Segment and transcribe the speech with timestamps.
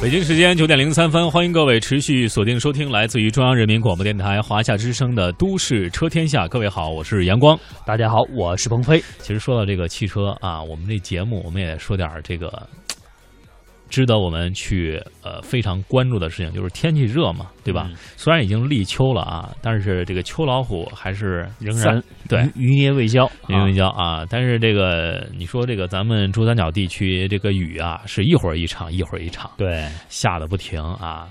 [0.00, 6.44] 北京时间九点零三分，欢迎各位持续锁定收听来自于中央人民广播电台华夏之声的《都市车天下》。
[6.48, 7.58] 各位好，我是阳光。
[7.84, 9.02] 大家好，我是鹏飞。
[9.18, 12.68] 其实说到这个汽车啊，我们这节目我们也说点这个。
[13.92, 17.90] 值得我们去呃非常关注的事情就是天气热嘛，对吧？
[18.16, 24.24] 虽然已经立秋了啊，但是这个秋老虎还是仍然对余孽未消，余孽未消啊。
[24.30, 31.28] 但是这个你说这个咱们珠三角地区这个雨啊，是一会儿一场一会儿一场，对，下的不停啊。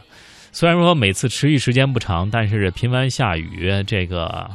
[0.52, 4.48] 虽然说每次持续时间不长，但是频繁下雨这个。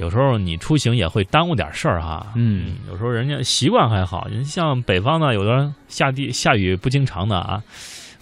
[0.00, 7.62] 有时候你出行也会耽误点事儿哈，嗯，有时候人家习惯还好，你像北方呢，有的下地下雨不经常的啊，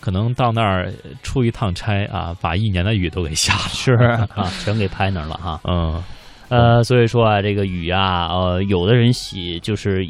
[0.00, 0.92] 可能到那儿
[1.22, 3.92] 出一趟差啊，把一年的雨都给下了， 是
[4.34, 6.02] 啊，全给拍那儿了哈，嗯，
[6.48, 10.04] 呃，所以说啊，这个雨啊，呃，有的人喜就是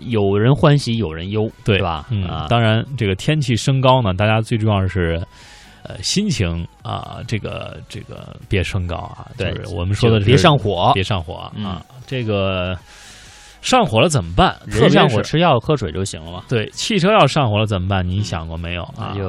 [0.00, 2.04] 有人欢喜有人忧，对吧？
[2.28, 5.24] 啊，当然这个天气升高呢，大家最重要的是。
[5.88, 11.34] 呃，心情啊，这个这个别升高啊，对我们说的别上火，别上火
[11.64, 12.76] 啊，这个
[13.62, 14.56] 上火了怎么办？
[14.66, 16.42] 人上火吃药喝水就行了嘛。
[16.48, 18.06] 对，汽车要上火了怎么办？
[18.06, 19.14] 你想过没有啊？
[19.14, 19.22] 就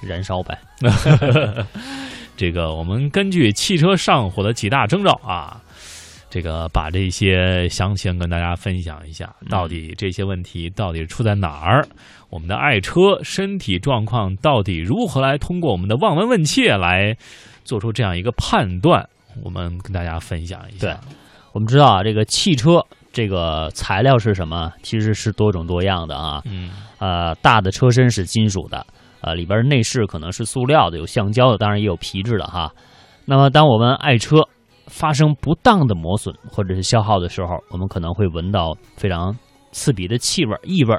[0.00, 0.58] 燃烧呗。
[2.36, 5.60] 这个我们根据汽车上火的几大征兆啊。
[6.34, 11.86] 这个把这些详情跟大家分享一下，到底这些问题到底出在哪儿？
[12.28, 17.16] 我们的爱车身体状况到底如何来通过我们的望闻问切来
[17.62, 19.08] 做出这样一个判断？
[19.44, 20.88] 我们跟大家分享一下。
[20.88, 20.96] 对，
[21.52, 24.72] 我们知道啊，这个汽车这个材料是什么？
[24.82, 26.42] 其实是多种多样的啊。
[26.46, 26.72] 嗯。
[26.98, 28.84] 呃，大的车身是金属的，
[29.20, 32.72] 呃，里边内饰可能是塑料的，有橡胶的，当然也有皮质的哈。
[33.24, 34.38] 那么，当我们爱车。
[34.96, 39.36] 发生不当的磨损或者是消耗的时候，我们可能会闻到非常
[39.72, 40.96] 刺鼻的气味、异味。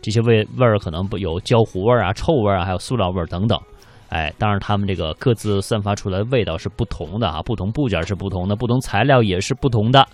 [0.00, 3.60] 这些味味儿可能不有焦糊味啊、臭味啊，还有塑料味等等。
[4.08, 10.08] 哎，当然它们这个各自散发出来的味道是不同的啊，不同部件是不同的，不同材料也是不同的。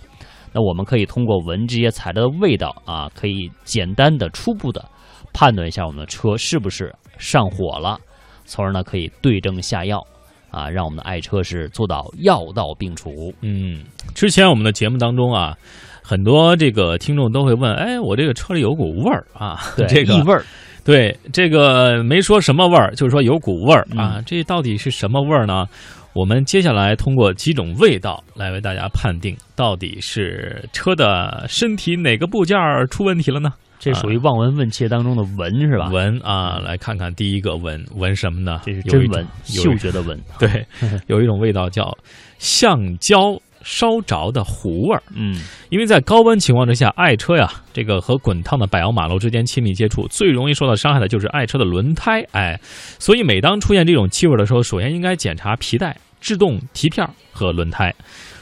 [0.51, 4.83] 那我们可以通过闻这些材料的味道啊，可以简单的、初步的
[5.31, 7.97] 判断一下我们的车是不是上火了，
[8.43, 10.05] 从而呢可以对症下药。
[10.51, 13.33] 啊，让我们的爱车是做到药到病除。
[13.41, 15.57] 嗯，之前我们的节目当中啊，
[16.03, 20.43] 很多这个听众都会问，哎，我这个车里有股味儿啊，这个异味儿，
[20.83, 25.65] 对，这个没说什么味儿，就是说有股味儿啊，这到底是什么味儿呢？
[26.13, 32.57] 我们接下来通过几种味道来为大家判定，到底是车的身体哪个部件
[32.89, 33.53] 出问题了呢？
[33.81, 35.89] 这属于望闻问切当中的闻是吧？
[35.89, 38.61] 闻啊，来看看第一个闻闻什么呢？
[38.63, 40.21] 这是真闻，嗅觉的闻。
[40.37, 40.63] 对，
[41.07, 41.97] 有一种味道叫
[42.37, 45.01] 橡胶烧着的糊味儿。
[45.15, 45.35] 嗯，
[45.69, 52.23] 因为在高温情况之下，爱车呀，这个和滚烫的柏油马路之间亲密接触，最容易受到伤害的就是爱车的轮胎。
[52.33, 52.59] 哎，
[52.99, 57.91] 所以每当出现这种气味的时候，首先应该检查皮带、制动蹄片和轮胎。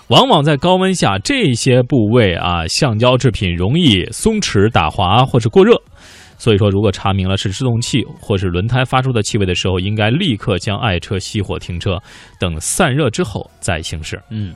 [0.10, 5.80] 往往在高温下，这些部位啊，橡胶制品容易松弛、打滑或是过热。
[6.36, 12.00] 所以说，如果查明了是制动器或是轮胎发出的气味的时候，应该立刻将爱车熄火停车，
[12.40, 14.20] 等散热之后再行驶。
[14.32, 14.52] 嗯，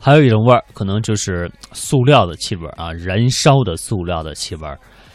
[0.00, 4.66] 还有一种味儿，可能就是塑料的气味啊，燃烧的塑料的气味，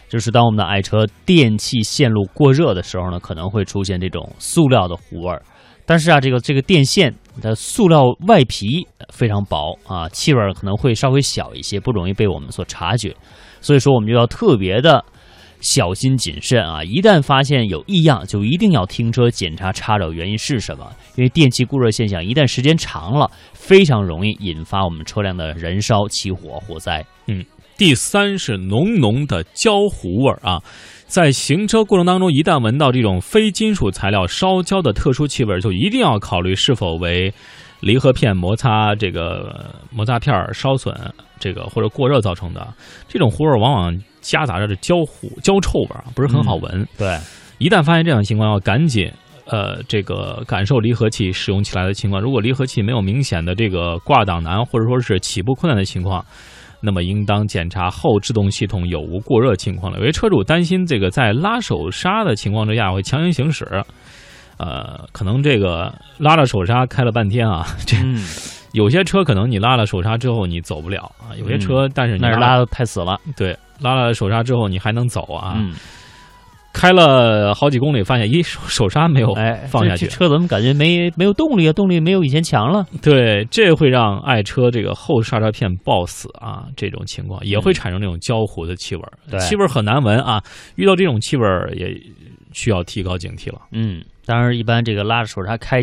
[0.08, 5.42] 就是当我们的爱车电气线路过热的时候呢，可能会出现这种塑料的糊味儿。
[5.86, 13.16] 但是啊，这个这个电线的塑料外皮非常薄啊，气味可能会稍微小一些，不容易被我们所察觉。
[13.60, 15.04] 所以说，我们就要特别的
[15.62, 16.84] 小心谨慎啊！
[16.84, 20.92] 一旦发现有异样，就一定要停车检查查找原因是什么。
[21.16, 27.06] 因为电气过热现象一旦时间长了，非常容易引发我们车辆的燃烧起火火灾。
[27.28, 27.46] 嗯，
[27.78, 30.62] 第三是浓浓的焦糊味儿啊。
[31.06, 37.32] 在行车过程当中，一旦闻到这种非金属材料烧焦的特殊气味，就一定要考虑是否为
[37.82, 40.96] 离合片摩擦这个摩擦片烧损，
[41.40, 42.68] 这个或者过热造成的。
[43.08, 46.88] 这种糊味往往夹杂着这焦糊、焦臭味，不是很好闻。
[46.98, 47.20] 对，
[47.60, 49.12] 一旦发现这样情况，要赶紧
[49.46, 52.20] 呃这个感受离合器使用起来的情况。
[52.20, 56.26] 如果离合器没有明显的这个挂档难，或者说是起步困难的情况。
[56.86, 59.98] 那么，应当检查后制动系统有无过热情况了。
[60.00, 63.66] 有些车主担心，这个在拉手刹的情况之下会强行行驶，
[64.58, 67.96] 呃，可能这个拉了手刹开了半天啊，这
[68.74, 75.64] 有些车可能你拉了手刹之后你走不了啊，有些车但是那是拉的太死了，对，拉了手刹之后你还能走啊。
[76.74, 79.34] 开了好几公里，发现一手手刹没有
[79.68, 81.72] 放下去，车怎么感觉没没有动力啊？
[81.72, 82.84] 动力没有以前强了。
[83.02, 86.66] 对，这会让爱车这个后刹车片爆死啊！
[86.76, 89.04] 这种情况也会产生这种焦糊的气味，
[89.40, 90.42] 气味很难闻啊！
[90.76, 91.96] 遇到这种气味也
[92.52, 93.62] 需要提高警惕了。
[93.72, 95.80] 嗯，当然，一般这个拉着手刹开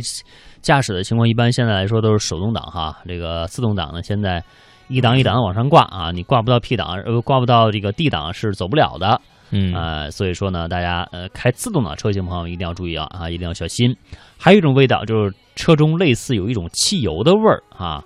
[0.60, 2.98] 驾驶的情况，一般现在来说都是手动挡哈。
[3.06, 4.42] 这个自动挡呢，现在
[4.88, 9.20] 一档一档的往上挂啊，你挂不到 P 档，呃，挂不到这个 D 档是走不了的。
[9.50, 13.96] 嗯，呃，所以说呢，大家呃开自动挡车型朋友一定要注意啊，啊，一定要小心。
[14.38, 18.02] 还有一种味道就是车中类似有一种汽油的味儿啊。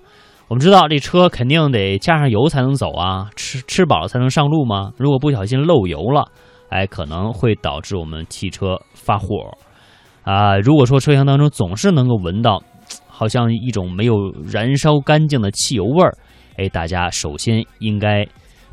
[0.48, 4.92] 我们知道这车肯定得加上油才能走啊，吃吃饱了才能上路吗？
[4.98, 6.30] 如果不小心漏油了，
[6.68, 9.26] 哎，可能会导致我们汽车发火
[10.22, 10.56] 啊。
[10.58, 12.62] 如果说车厢当中总是能够闻到，
[13.08, 16.12] 好像一种没有燃烧干净的汽油味儿，
[16.58, 18.26] 哎，大家首先应该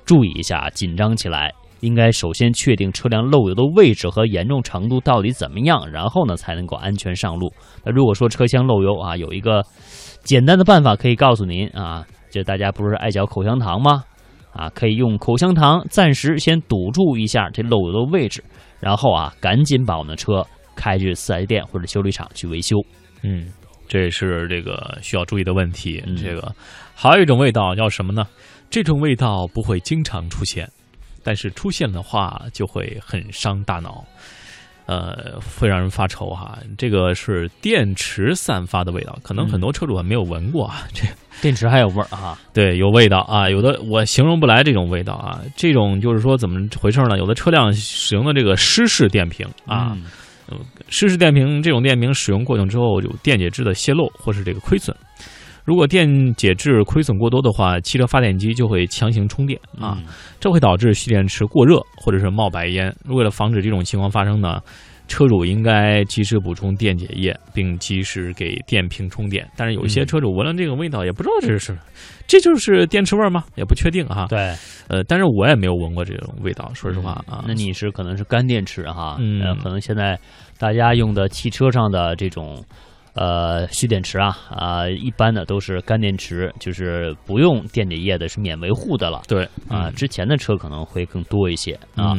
[0.05, 7.53] 注意一下，紧张起来，应该首先确定车辆漏油的位置和严重程度到底怎么样，然后呢才能够安全上路。
[7.83, 9.61] 那如果说车厢漏油啊，有一个。
[10.23, 14.03] 简单的办法可以告诉您啊，就大家不是爱嚼口香糖吗？
[14.53, 18.43] 啊，可以用口香糖暂时先堵住一下这漏油的位置，
[18.79, 20.45] 然后啊，赶紧把我们的车
[20.75, 22.75] 开去四 S 店或者修理厂去维修。
[23.23, 23.47] 嗯，
[23.87, 25.99] 这是这个需要注意的问题。
[26.15, 26.53] 这个
[26.93, 28.23] 还有一种味道叫什么呢？
[28.69, 30.69] 这种味道不会经常出现，
[31.23, 34.03] 但是出现的话就会很伤大脑。
[34.87, 36.57] 呃，会让人发愁哈。
[36.77, 40.85] 这个是电池散发的味道，可能很多车主还没有闻过啊。
[40.93, 41.05] 这
[41.39, 42.37] 电池还有味儿啊？
[42.51, 43.49] 对，有味道啊。
[43.49, 45.39] 有的我形容不来这种味道啊。
[45.55, 47.17] 这种就是说怎么回事呢？
[47.17, 49.95] 有的车辆使用的这个湿式电瓶啊，
[50.89, 54.93] 湿式电瓶这种电瓶使用过程之后有电解质的泄漏或是这个亏损。
[55.63, 59.97] 如果电解质亏损过多的话，汽车发电机就会强行充电啊，
[60.39, 62.93] 这会导致蓄电池过热或者是冒白烟。
[63.05, 64.59] 为了防止这种情况发生呢，
[65.07, 69.47] 车主应该及时补充电解液，并及时给电瓶充电。
[69.55, 71.77] 但是有一些车主闻了这个味道，也不知道这是，
[72.25, 73.43] 这就是电池味吗？
[73.55, 74.25] 也不确定哈。
[74.29, 74.39] 对，
[74.87, 77.45] 呃，但是我也没有闻过这种味道，说实话啊。
[77.47, 80.19] 那你是可能是干电池哈，嗯，可能现在
[80.57, 82.65] 大家用的汽车上的这种。
[83.13, 89.21] 呃，蓄电池啊啊，一般的都是干电池，就是不用电解液的，是免维护的了。
[89.27, 92.15] 对啊，之前的车可能会更多一些啊。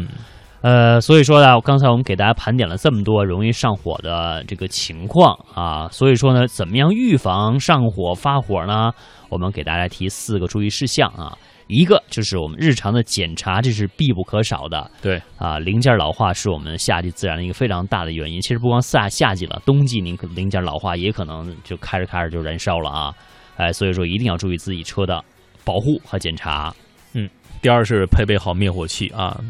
[0.60, 8.92] 呃，所以说呢，刚才我们给大家盘点了这么多容易上火的这个情况啊，所以说呢，怎么样预防上火发火呢？
[9.28, 11.36] 我们给大家提四个注意事项啊。
[11.72, 14.90] 一个就是我们日常的检查，这是必不可少的。
[15.00, 18.40] 对啊，零件老化是我们夏季自燃的一个非常大的原因。
[18.40, 23.14] 其实不光夏夏季了，冬季您可零件老化也可能就开着开着就燃烧了啊！
[23.56, 25.22] 哎，所以说一定要注意自己车的
[25.64, 26.74] 保护和检查。
[27.14, 27.28] 嗯，
[27.60, 29.40] 第二是配备好灭火器啊。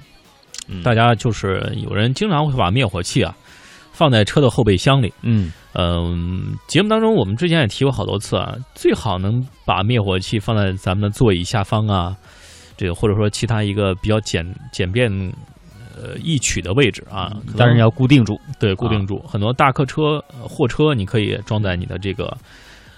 [0.82, 3.36] 大家就是有人经常会把灭火器啊
[3.92, 5.12] 放在车的后备箱里。
[5.22, 5.52] 嗯。
[5.74, 12.14] 嗯，节目当中我们之前也提过好多次啊，最好能把灭火器放在咱们的座椅下方啊，
[12.76, 15.10] 这个或者说其他一个比较简简便
[15.96, 19.18] 呃易取的位置啊，当然要固定住，对，固定住。
[19.20, 22.36] 很多大客车、货车你可以装在你的这个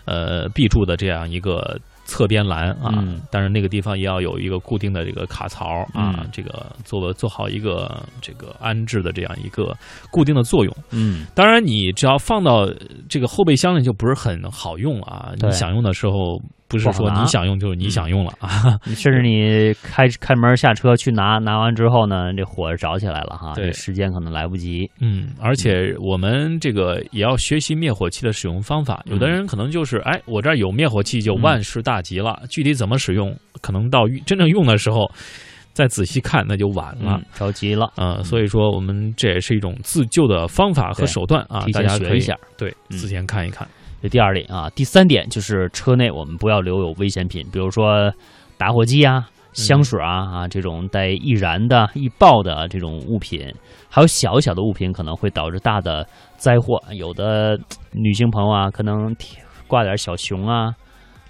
[0.05, 1.79] 呃 B 柱的这样一个。
[2.05, 9.77] 侧边栏啊，但是那个地方也要有一个固定的这个卡槽啊，这个做做好一个这个安置的这样一个
[10.11, 10.77] 固定的作用。
[10.91, 12.69] 嗯，当然你只要放到
[13.09, 16.41] 这个后备箱里就不是很好用啊，你想用的时候。
[16.75, 18.79] 不是说你想用就是你想用了啊！
[18.97, 24.91] 甚至你开开门下车去拿，拿完之后呢，这火着起来了哈，对，时间可能来不及。
[25.00, 29.03] 嗯，而且我们这个也要学习灭火器的使用方法。
[29.06, 32.41] 有的人可能就是，哎，我这儿有灭火器就万事大吉了。
[32.51, 35.10] 具体怎么使用，可能到真正用的时候
[35.72, 37.93] 再仔细看，那就晚了，着急了。
[37.96, 43.67] 嗯，所以说我们这也是一种自救的方法和手段啊，大家学一下，对，自前看一看。
[44.05, 48.13] 这第二点啊，第三点就是车内我们不要留有危险品，比如说
[48.58, 53.51] 打火机啊、香水啊啊这种带易燃的、易爆的这种物品，
[53.89, 56.06] 还有小小的物品可能会导致大的
[56.37, 56.79] 灾祸。
[56.93, 57.58] 有的
[57.93, 59.17] 女性朋友啊，可能
[59.67, 60.75] 挂点小熊啊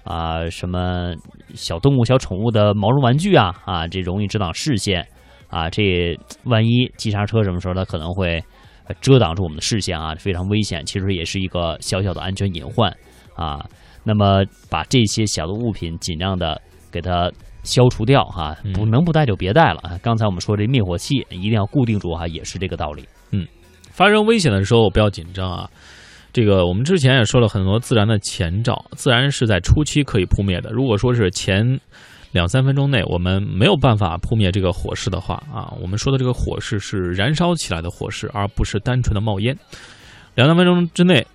[0.03, 1.15] 啊什么
[1.53, 5.07] 小动物、小宠物的毛绒玩具啊啊，这容易遮挡视线
[5.47, 8.43] 啊，这万一急刹车什么时候，它可能会。
[9.01, 10.85] 遮挡住我们的视线啊，非常危险。
[10.85, 12.91] 其实也是一个小小的安全隐患
[13.35, 13.65] 啊。
[14.03, 16.61] 那么把这些小的物品尽量的
[16.91, 17.31] 给它
[17.63, 19.99] 消除掉哈，不能不带就别带了。
[20.01, 23.03] 刚才我们说这灭火器一定要固定住哈，也是这个道理。
[23.31, 23.47] 嗯，
[23.91, 25.69] 发生危险的时候不要紧张啊。
[26.31, 30.69] 这个我们之前也说了很多自然的前兆，自然是在初期可以扑灭的。
[30.71, 31.79] 如果说是前。
[32.35, 39.57] 两三分钟内，我们没有办法扑灭这个火势的话啊，我们说的这个火势是燃烧起来的火势，而不是单纯的冒烟。
[40.35, 41.25] 两三分钟之内，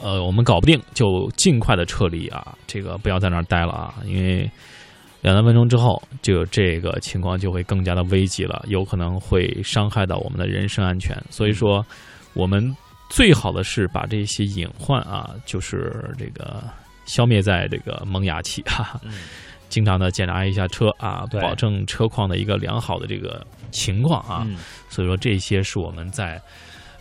[0.00, 4.50] 呃，我们搞不定，就尽快的撤离啊，这个不要在那儿待了啊，因为
[5.20, 11.14] 两三分钟之后，就这个情况就会更加的危急了，有可能会伤害到我们的人身安全。
[11.28, 11.84] 所以说，
[12.32, 12.74] 我们
[13.10, 16.64] 最好的是把这些隐患啊，就是这个
[17.04, 18.98] 消灭在这个萌芽期哈。
[19.68, 24.46] 经常的检查一下车啊，保证车况的一个良好的这个情况啊。
[24.88, 26.40] 所以说，这些是我们在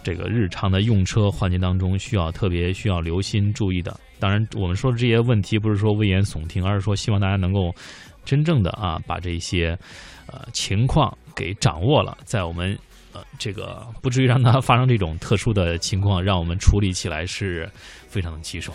[0.03, 3.97] 这个日常的用车环节当中需要特别需要留心注意的。
[4.19, 7.73] 当然，我们说的这些问题不是说危言耸听，而是说希望大家能够。
[8.27, 9.69] 真正的啊，把这些
[10.25, 12.77] 呃情况给掌握了，在我们
[13.13, 17.71] 呃这个不至于让它发生这种特殊的情况，让我们处理起来是
[18.09, 18.73] 非常的棘手。